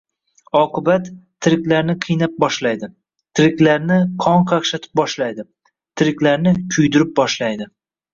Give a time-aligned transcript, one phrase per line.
[0.59, 1.09] —Oqibat,
[1.47, 2.89] tiriklarni qiynab boshlaydi.
[3.39, 5.45] Tiriklarni qon-qaqshatib boshlaydi,
[6.03, 7.69] tiriklarni kuydirib boshlaydi.